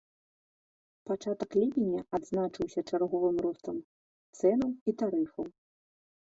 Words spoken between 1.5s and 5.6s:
ліпеня адзначыўся чарговым ростам цэнаў і тарыфаў.